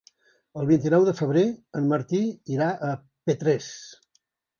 El 0.59 0.67
vint-i-nou 0.69 1.03
de 1.07 1.11
febrer 1.19 1.43
en 1.79 1.85
Martí 1.91 2.21
irà 2.55 2.71
a 2.87 2.95
Petrés. 3.31 3.69